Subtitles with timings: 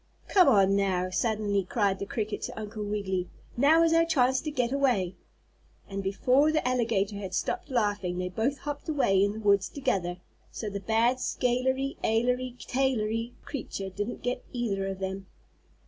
[0.29, 3.29] "Come on, now!" suddenly cried the cricket to Uncle Wiggily.
[3.55, 5.13] "Now is our chance to get away."
[5.87, 10.09] And before the alligator had stopped laughing they both hopped away in the woods together,
[10.09, 10.19] and
[10.49, 15.27] so the bad scalery ailery tailery creature didn't get either of them.